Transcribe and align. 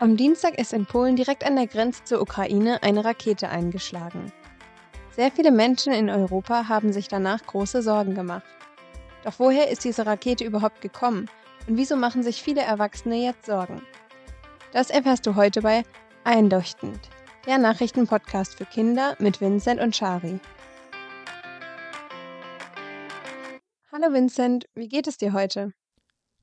Am 0.00 0.16
Dienstag 0.16 0.56
ist 0.60 0.72
in 0.72 0.86
Polen 0.86 1.16
direkt 1.16 1.44
an 1.44 1.56
der 1.56 1.66
Grenze 1.66 2.04
zur 2.04 2.22
Ukraine 2.22 2.84
eine 2.84 3.04
Rakete 3.04 3.48
eingeschlagen. 3.48 4.32
Sehr 5.10 5.32
viele 5.32 5.50
Menschen 5.50 5.92
in 5.92 6.08
Europa 6.08 6.68
haben 6.68 6.92
sich 6.92 7.08
danach 7.08 7.44
große 7.44 7.82
Sorgen 7.82 8.14
gemacht. 8.14 8.46
Doch 9.24 9.40
woher 9.40 9.68
ist 9.68 9.82
diese 9.82 10.06
Rakete 10.06 10.44
überhaupt 10.44 10.82
gekommen 10.82 11.28
und 11.66 11.76
wieso 11.76 11.96
machen 11.96 12.22
sich 12.22 12.40
viele 12.40 12.60
Erwachsene 12.60 13.16
jetzt 13.16 13.46
Sorgen? 13.46 13.82
Das 14.72 14.90
erfährst 14.90 15.26
du 15.26 15.34
heute 15.34 15.62
bei 15.62 15.82
Einleuchtend, 16.22 17.00
der 17.46 17.58
Nachrichtenpodcast 17.58 18.54
für 18.54 18.66
Kinder 18.66 19.16
mit 19.18 19.40
Vincent 19.40 19.80
und 19.80 19.96
Shari. 19.96 20.38
Hallo 23.90 24.12
Vincent, 24.12 24.68
wie 24.76 24.88
geht 24.88 25.08
es 25.08 25.16
dir 25.16 25.32
heute? 25.32 25.72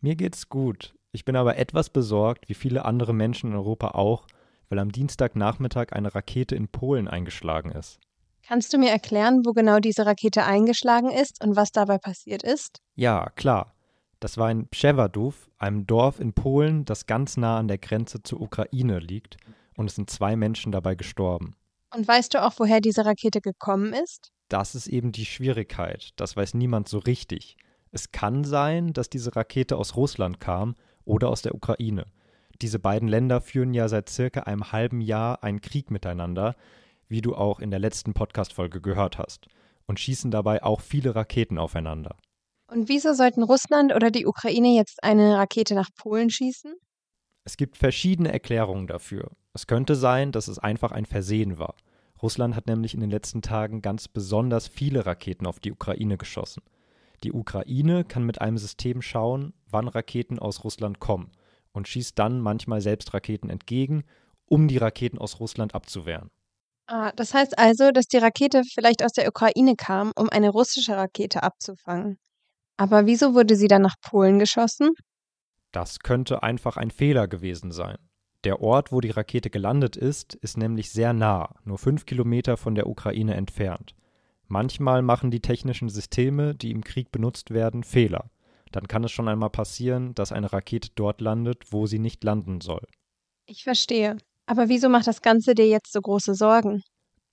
Mir 0.00 0.16
geht's 0.16 0.48
gut. 0.48 0.92
Ich 1.14 1.24
bin 1.24 1.36
aber 1.36 1.58
etwas 1.58 1.90
besorgt, 1.90 2.48
wie 2.48 2.54
viele 2.54 2.84
andere 2.84 3.14
Menschen 3.14 3.52
in 3.52 3.56
Europa 3.56 3.92
auch, 3.92 4.26
weil 4.68 4.80
am 4.80 4.90
Dienstagnachmittag 4.90 5.92
eine 5.92 6.12
Rakete 6.12 6.56
in 6.56 6.66
Polen 6.66 7.06
eingeschlagen 7.06 7.70
ist. 7.70 8.00
Kannst 8.42 8.72
du 8.72 8.78
mir 8.78 8.90
erklären, 8.90 9.42
wo 9.44 9.52
genau 9.52 9.78
diese 9.78 10.06
Rakete 10.06 10.44
eingeschlagen 10.44 11.12
ist 11.12 11.40
und 11.40 11.54
was 11.54 11.70
dabei 11.70 11.98
passiert 11.98 12.42
ist? 12.42 12.82
Ja, 12.96 13.30
klar. 13.36 13.74
Das 14.18 14.38
war 14.38 14.50
in 14.50 14.66
Przewodów, 14.66 15.52
einem 15.56 15.86
Dorf 15.86 16.18
in 16.18 16.32
Polen, 16.32 16.84
das 16.84 17.06
ganz 17.06 17.36
nah 17.36 17.58
an 17.58 17.68
der 17.68 17.78
Grenze 17.78 18.24
zur 18.24 18.40
Ukraine 18.40 18.98
liegt, 18.98 19.36
und 19.76 19.86
es 19.86 19.94
sind 19.94 20.10
zwei 20.10 20.34
Menschen 20.34 20.72
dabei 20.72 20.96
gestorben. 20.96 21.54
Und 21.94 22.08
weißt 22.08 22.34
du 22.34 22.42
auch, 22.42 22.54
woher 22.58 22.80
diese 22.80 23.06
Rakete 23.06 23.40
gekommen 23.40 23.92
ist? 23.92 24.32
Das 24.48 24.74
ist 24.74 24.88
eben 24.88 25.12
die 25.12 25.26
Schwierigkeit. 25.26 26.10
Das 26.16 26.36
weiß 26.36 26.54
niemand 26.54 26.88
so 26.88 26.98
richtig. 26.98 27.56
Es 27.92 28.10
kann 28.10 28.42
sein, 28.42 28.92
dass 28.92 29.08
diese 29.08 29.36
Rakete 29.36 29.76
aus 29.76 29.94
Russland 29.94 30.40
kam 30.40 30.74
oder 31.04 31.28
aus 31.28 31.42
der 31.42 31.54
Ukraine. 31.54 32.06
Diese 32.62 32.78
beiden 32.78 33.08
Länder 33.08 33.40
führen 33.40 33.74
ja 33.74 33.88
seit 33.88 34.08
circa 34.08 34.40
einem 34.40 34.72
halben 34.72 35.00
Jahr 35.00 35.42
einen 35.42 35.60
Krieg 35.60 35.90
miteinander, 35.90 36.54
wie 37.08 37.20
du 37.20 37.34
auch 37.34 37.60
in 37.60 37.70
der 37.70 37.80
letzten 37.80 38.14
Podcast-Folge 38.14 38.80
gehört 38.80 39.18
hast, 39.18 39.48
und 39.86 40.00
schießen 40.00 40.30
dabei 40.30 40.62
auch 40.62 40.80
viele 40.80 41.14
Raketen 41.14 41.58
aufeinander. 41.58 42.16
Und 42.66 42.88
wieso 42.88 43.12
sollten 43.12 43.42
Russland 43.42 43.94
oder 43.94 44.10
die 44.10 44.26
Ukraine 44.26 44.74
jetzt 44.74 45.02
eine 45.02 45.36
Rakete 45.36 45.74
nach 45.74 45.90
Polen 45.94 46.30
schießen? 46.30 46.74
Es 47.44 47.56
gibt 47.56 47.76
verschiedene 47.76 48.32
Erklärungen 48.32 48.86
dafür. 48.86 49.32
Es 49.52 49.66
könnte 49.66 49.94
sein, 49.94 50.32
dass 50.32 50.48
es 50.48 50.58
einfach 50.58 50.92
ein 50.92 51.04
Versehen 51.04 51.58
war. 51.58 51.74
Russland 52.22 52.56
hat 52.56 52.66
nämlich 52.66 52.94
in 52.94 53.00
den 53.00 53.10
letzten 53.10 53.42
Tagen 53.42 53.82
ganz 53.82 54.08
besonders 54.08 54.66
viele 54.66 55.04
Raketen 55.04 55.46
auf 55.46 55.60
die 55.60 55.72
Ukraine 55.72 56.16
geschossen. 56.16 56.62
Die 57.22 57.32
Ukraine 57.32 58.04
kann 58.04 58.24
mit 58.24 58.40
einem 58.40 58.58
System 58.58 59.02
schauen, 59.02 59.52
wann 59.74 59.88
Raketen 59.88 60.38
aus 60.38 60.64
Russland 60.64 61.00
kommen 61.00 61.30
und 61.72 61.86
schießt 61.88 62.18
dann 62.18 62.40
manchmal 62.40 62.80
selbst 62.80 63.12
Raketen 63.12 63.50
entgegen, 63.50 64.04
um 64.46 64.68
die 64.68 64.78
Raketen 64.78 65.18
aus 65.18 65.40
Russland 65.40 65.74
abzuwehren. 65.74 66.30
Ah, 66.86 67.12
das 67.12 67.34
heißt 67.34 67.58
also, 67.58 67.90
dass 67.90 68.06
die 68.06 68.18
Rakete 68.18 68.62
vielleicht 68.64 69.04
aus 69.04 69.12
der 69.12 69.28
Ukraine 69.28 69.74
kam, 69.76 70.12
um 70.16 70.28
eine 70.30 70.50
russische 70.50 70.96
Rakete 70.96 71.42
abzufangen. 71.42 72.18
Aber 72.76 73.06
wieso 73.06 73.34
wurde 73.34 73.56
sie 73.56 73.68
dann 73.68 73.82
nach 73.82 73.96
Polen 74.02 74.38
geschossen? 74.38 74.90
Das 75.72 76.00
könnte 76.00 76.42
einfach 76.42 76.76
ein 76.76 76.90
Fehler 76.90 77.26
gewesen 77.26 77.72
sein. 77.72 77.96
Der 78.44 78.60
Ort, 78.60 78.92
wo 78.92 79.00
die 79.00 79.10
Rakete 79.10 79.48
gelandet 79.48 79.96
ist, 79.96 80.34
ist 80.34 80.58
nämlich 80.58 80.90
sehr 80.90 81.12
nah, 81.12 81.54
nur 81.64 81.78
fünf 81.78 82.04
Kilometer 82.04 82.56
von 82.56 82.74
der 82.74 82.86
Ukraine 82.86 83.34
entfernt. 83.34 83.94
Manchmal 84.46 85.00
machen 85.00 85.30
die 85.30 85.40
technischen 85.40 85.88
Systeme, 85.88 86.54
die 86.54 86.70
im 86.70 86.84
Krieg 86.84 87.10
benutzt 87.10 87.50
werden, 87.50 87.82
Fehler. 87.82 88.30
Dann 88.74 88.88
kann 88.88 89.04
es 89.04 89.12
schon 89.12 89.28
einmal 89.28 89.50
passieren, 89.50 90.16
dass 90.16 90.32
eine 90.32 90.52
Rakete 90.52 90.88
dort 90.96 91.20
landet, 91.20 91.70
wo 91.70 91.86
sie 91.86 92.00
nicht 92.00 92.24
landen 92.24 92.60
soll. 92.60 92.84
Ich 93.46 93.62
verstehe. 93.62 94.16
Aber 94.46 94.68
wieso 94.68 94.88
macht 94.88 95.06
das 95.06 95.22
Ganze 95.22 95.54
dir 95.54 95.68
jetzt 95.68 95.92
so 95.92 96.00
große 96.00 96.34
Sorgen? 96.34 96.82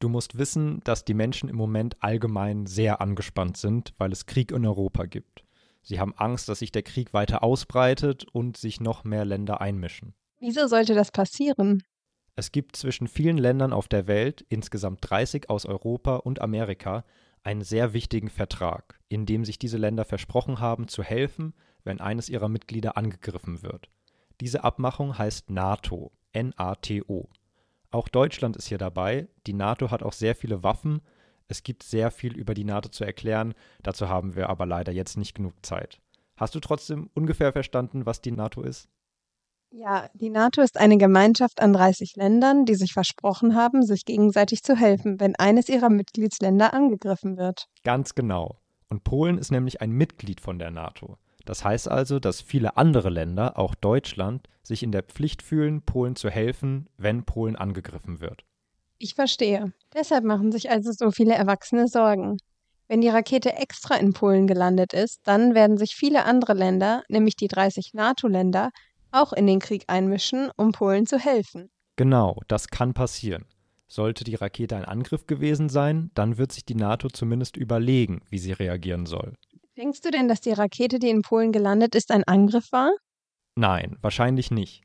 Du 0.00 0.10
musst 0.10 0.36
wissen, 0.36 0.80
dass 0.84 1.06
die 1.06 1.14
Menschen 1.14 1.48
im 1.48 1.56
Moment 1.56 1.96
allgemein 2.00 2.66
sehr 2.66 3.00
angespannt 3.00 3.56
sind, 3.56 3.94
weil 3.96 4.12
es 4.12 4.26
Krieg 4.26 4.52
in 4.52 4.66
Europa 4.66 5.06
gibt. 5.06 5.42
Sie 5.80 5.98
haben 5.98 6.12
Angst, 6.14 6.46
dass 6.50 6.58
sich 6.58 6.72
der 6.72 6.82
Krieg 6.82 7.14
weiter 7.14 7.42
ausbreitet 7.42 8.26
und 8.30 8.58
sich 8.58 8.82
noch 8.82 9.04
mehr 9.04 9.24
Länder 9.24 9.62
einmischen. 9.62 10.12
Wieso 10.40 10.66
sollte 10.66 10.94
das 10.94 11.10
passieren? 11.10 11.82
Es 12.36 12.52
gibt 12.52 12.76
zwischen 12.76 13.08
vielen 13.08 13.38
Ländern 13.38 13.72
auf 13.72 13.88
der 13.88 14.06
Welt, 14.06 14.44
insgesamt 14.50 14.98
30 15.08 15.48
aus 15.48 15.64
Europa 15.64 16.16
und 16.16 16.42
Amerika, 16.42 17.04
einen 17.42 17.62
sehr 17.62 17.92
wichtigen 17.92 18.28
Vertrag, 18.28 18.98
in 19.08 19.26
dem 19.26 19.44
sich 19.44 19.58
diese 19.58 19.78
Länder 19.78 20.04
versprochen 20.04 20.60
haben, 20.60 20.88
zu 20.88 21.02
helfen, 21.02 21.54
wenn 21.84 22.00
eines 22.00 22.28
ihrer 22.28 22.48
Mitglieder 22.48 22.96
angegriffen 22.96 23.62
wird. 23.62 23.88
Diese 24.40 24.64
Abmachung 24.64 25.18
heißt 25.18 25.50
NATO, 25.50 26.12
N-A-T-O. 26.32 27.28
Auch 27.90 28.08
Deutschland 28.08 28.56
ist 28.56 28.68
hier 28.68 28.78
dabei. 28.78 29.28
Die 29.46 29.52
NATO 29.52 29.90
hat 29.90 30.02
auch 30.02 30.12
sehr 30.12 30.34
viele 30.34 30.62
Waffen. 30.62 31.02
Es 31.48 31.62
gibt 31.62 31.82
sehr 31.82 32.10
viel 32.10 32.36
über 32.36 32.54
die 32.54 32.64
NATO 32.64 32.88
zu 32.88 33.04
erklären. 33.04 33.54
Dazu 33.82 34.08
haben 34.08 34.36
wir 34.36 34.48
aber 34.48 34.66
leider 34.66 34.92
jetzt 34.92 35.16
nicht 35.16 35.34
genug 35.34 35.54
Zeit. 35.66 36.00
Hast 36.36 36.54
du 36.54 36.60
trotzdem 36.60 37.10
ungefähr 37.14 37.52
verstanden, 37.52 38.06
was 38.06 38.20
die 38.20 38.30
NATO 38.30 38.62
ist? 38.62 38.88
Ja, 39.72 40.08
die 40.14 40.30
NATO 40.30 40.62
ist 40.62 40.78
eine 40.78 40.98
Gemeinschaft 40.98 41.60
an 41.62 41.72
30 41.72 42.16
Ländern, 42.16 42.64
die 42.64 42.74
sich 42.74 42.92
versprochen 42.92 43.54
haben, 43.54 43.84
sich 43.84 44.04
gegenseitig 44.04 44.64
zu 44.64 44.74
helfen, 44.76 45.20
wenn 45.20 45.36
eines 45.36 45.68
ihrer 45.68 45.90
Mitgliedsländer 45.90 46.74
angegriffen 46.74 47.36
wird. 47.36 47.66
Ganz 47.84 48.16
genau. 48.16 48.58
Und 48.88 49.04
Polen 49.04 49.38
ist 49.38 49.52
nämlich 49.52 49.80
ein 49.80 49.92
Mitglied 49.92 50.40
von 50.40 50.58
der 50.58 50.72
NATO. 50.72 51.18
Das 51.44 51.64
heißt 51.64 51.88
also, 51.88 52.18
dass 52.18 52.40
viele 52.40 52.76
andere 52.76 53.10
Länder, 53.10 53.58
auch 53.58 53.76
Deutschland, 53.76 54.48
sich 54.62 54.82
in 54.82 54.90
der 54.90 55.04
Pflicht 55.04 55.40
fühlen, 55.40 55.82
Polen 55.82 56.16
zu 56.16 56.30
helfen, 56.30 56.88
wenn 56.96 57.24
Polen 57.24 57.54
angegriffen 57.54 58.20
wird. 58.20 58.44
Ich 58.98 59.14
verstehe. 59.14 59.72
Deshalb 59.94 60.24
machen 60.24 60.52
sich 60.52 60.70
also 60.70 60.90
so 60.92 61.12
viele 61.12 61.34
Erwachsene 61.34 61.86
Sorgen. 61.86 62.38
Wenn 62.88 63.00
die 63.00 63.08
Rakete 63.08 63.52
extra 63.52 63.94
in 63.94 64.12
Polen 64.12 64.48
gelandet 64.48 64.92
ist, 64.92 65.20
dann 65.24 65.54
werden 65.54 65.78
sich 65.78 65.94
viele 65.94 66.24
andere 66.24 66.54
Länder, 66.54 67.04
nämlich 67.08 67.36
die 67.36 67.46
30 67.46 67.94
NATO-Länder, 67.94 68.70
auch 69.12 69.32
in 69.32 69.46
den 69.46 69.58
Krieg 69.58 69.84
einmischen, 69.86 70.50
um 70.56 70.72
Polen 70.72 71.06
zu 71.06 71.18
helfen. 71.18 71.70
Genau, 71.96 72.40
das 72.48 72.68
kann 72.68 72.94
passieren. 72.94 73.44
Sollte 73.88 74.24
die 74.24 74.36
Rakete 74.36 74.76
ein 74.76 74.84
Angriff 74.84 75.26
gewesen 75.26 75.68
sein, 75.68 76.10
dann 76.14 76.38
wird 76.38 76.52
sich 76.52 76.64
die 76.64 76.76
NATO 76.76 77.08
zumindest 77.08 77.56
überlegen, 77.56 78.22
wie 78.30 78.38
sie 78.38 78.52
reagieren 78.52 79.06
soll. 79.06 79.34
Denkst 79.76 80.00
du 80.02 80.10
denn, 80.10 80.28
dass 80.28 80.40
die 80.40 80.52
Rakete, 80.52 80.98
die 80.98 81.10
in 81.10 81.22
Polen 81.22 81.52
gelandet 81.52 81.94
ist, 81.94 82.10
ein 82.10 82.24
Angriff 82.24 82.70
war? 82.72 82.92
Nein, 83.56 83.96
wahrscheinlich 84.00 84.50
nicht. 84.50 84.82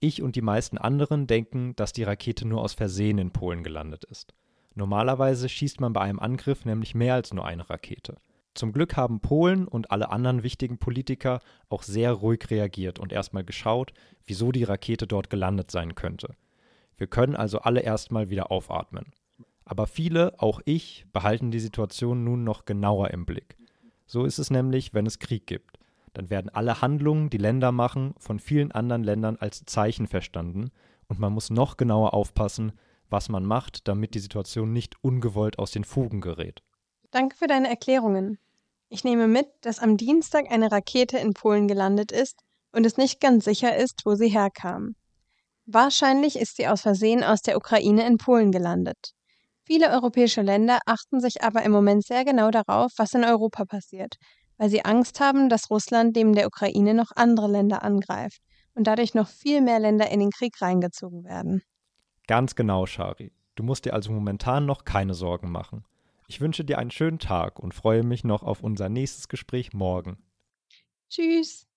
Ich 0.00 0.20
und 0.20 0.36
die 0.36 0.42
meisten 0.42 0.78
anderen 0.78 1.26
denken, 1.26 1.74
dass 1.76 1.92
die 1.92 2.02
Rakete 2.02 2.46
nur 2.46 2.60
aus 2.60 2.74
Versehen 2.74 3.18
in 3.18 3.30
Polen 3.30 3.62
gelandet 3.62 4.04
ist. 4.04 4.34
Normalerweise 4.74 5.48
schießt 5.48 5.80
man 5.80 5.92
bei 5.92 6.00
einem 6.00 6.18
Angriff 6.18 6.64
nämlich 6.64 6.94
mehr 6.94 7.14
als 7.14 7.32
nur 7.32 7.46
eine 7.46 7.68
Rakete. 7.70 8.16
Zum 8.54 8.72
Glück 8.72 8.96
haben 8.96 9.20
Polen 9.20 9.66
und 9.66 9.90
alle 9.90 10.10
anderen 10.10 10.42
wichtigen 10.42 10.78
Politiker 10.78 11.40
auch 11.70 11.82
sehr 11.82 12.12
ruhig 12.12 12.50
reagiert 12.50 12.98
und 12.98 13.12
erstmal 13.12 13.44
geschaut, 13.44 13.92
wieso 14.26 14.52
die 14.52 14.64
Rakete 14.64 15.06
dort 15.06 15.30
gelandet 15.30 15.70
sein 15.70 15.94
könnte. 15.94 16.34
Wir 16.98 17.06
können 17.06 17.34
also 17.34 17.60
alle 17.60 17.80
erstmal 17.80 18.28
wieder 18.28 18.50
aufatmen. 18.50 19.06
Aber 19.64 19.86
viele, 19.86 20.34
auch 20.38 20.60
ich, 20.64 21.06
behalten 21.12 21.50
die 21.50 21.60
Situation 21.60 22.24
nun 22.24 22.44
noch 22.44 22.64
genauer 22.64 23.10
im 23.10 23.24
Blick. 23.24 23.56
So 24.06 24.24
ist 24.24 24.38
es 24.38 24.50
nämlich, 24.50 24.92
wenn 24.92 25.06
es 25.06 25.18
Krieg 25.18 25.46
gibt. 25.46 25.78
Dann 26.12 26.28
werden 26.28 26.50
alle 26.50 26.82
Handlungen, 26.82 27.30
die 27.30 27.38
Länder 27.38 27.72
machen, 27.72 28.14
von 28.18 28.38
vielen 28.38 28.72
anderen 28.72 29.02
Ländern 29.02 29.36
als 29.36 29.64
Zeichen 29.64 30.06
verstanden 30.06 30.70
und 31.08 31.18
man 31.18 31.32
muss 31.32 31.48
noch 31.48 31.78
genauer 31.78 32.12
aufpassen, 32.12 32.72
was 33.08 33.28
man 33.28 33.44
macht, 33.44 33.88
damit 33.88 34.14
die 34.14 34.18
Situation 34.18 34.72
nicht 34.72 35.02
ungewollt 35.02 35.58
aus 35.58 35.70
den 35.70 35.84
Fugen 35.84 36.20
gerät. 36.20 36.62
Danke 37.12 37.36
für 37.36 37.46
deine 37.46 37.68
Erklärungen. 37.68 38.38
Ich 38.88 39.04
nehme 39.04 39.28
mit, 39.28 39.46
dass 39.60 39.78
am 39.78 39.98
Dienstag 39.98 40.50
eine 40.50 40.72
Rakete 40.72 41.18
in 41.18 41.34
Polen 41.34 41.68
gelandet 41.68 42.10
ist 42.10 42.40
und 42.72 42.86
es 42.86 42.96
nicht 42.96 43.20
ganz 43.20 43.44
sicher 43.44 43.76
ist, 43.76 44.00
wo 44.06 44.14
sie 44.14 44.28
herkam. 44.28 44.96
Wahrscheinlich 45.66 46.36
ist 46.38 46.56
sie 46.56 46.66
aus 46.66 46.80
Versehen 46.80 47.22
aus 47.22 47.42
der 47.42 47.58
Ukraine 47.58 48.06
in 48.06 48.16
Polen 48.16 48.50
gelandet. 48.50 49.12
Viele 49.62 49.90
europäische 49.90 50.40
Länder 50.40 50.78
achten 50.86 51.20
sich 51.20 51.44
aber 51.44 51.62
im 51.62 51.70
Moment 51.70 52.02
sehr 52.04 52.24
genau 52.24 52.50
darauf, 52.50 52.92
was 52.96 53.12
in 53.12 53.24
Europa 53.24 53.66
passiert, 53.66 54.16
weil 54.56 54.70
sie 54.70 54.84
Angst 54.84 55.20
haben, 55.20 55.50
dass 55.50 55.70
Russland 55.70 56.16
neben 56.16 56.32
der 56.32 56.46
Ukraine 56.46 56.94
noch 56.94 57.12
andere 57.14 57.48
Länder 57.48 57.82
angreift 57.82 58.40
und 58.74 58.86
dadurch 58.86 59.12
noch 59.12 59.28
viel 59.28 59.60
mehr 59.60 59.80
Länder 59.80 60.10
in 60.10 60.20
den 60.20 60.30
Krieg 60.30 60.60
reingezogen 60.62 61.24
werden. 61.24 61.62
Ganz 62.26 62.54
genau, 62.54 62.86
Shari. 62.86 63.32
Du 63.54 63.64
musst 63.64 63.84
dir 63.84 63.92
also 63.92 64.10
momentan 64.12 64.64
noch 64.64 64.84
keine 64.84 65.12
Sorgen 65.12 65.50
machen. 65.50 65.84
Ich 66.32 66.40
wünsche 66.40 66.64
dir 66.64 66.78
einen 66.78 66.90
schönen 66.90 67.18
Tag 67.18 67.58
und 67.58 67.74
freue 67.74 68.02
mich 68.02 68.24
noch 68.24 68.42
auf 68.42 68.62
unser 68.62 68.88
nächstes 68.88 69.28
Gespräch 69.28 69.74
morgen. 69.74 70.16
Tschüss. 71.10 71.68